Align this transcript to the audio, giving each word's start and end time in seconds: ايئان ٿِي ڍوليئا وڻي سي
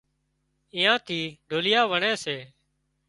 ايئان 0.75 0.97
ٿِي 1.05 1.19
ڍوليئا 1.49 1.81
وڻي 1.91 2.11
سي 2.23 2.37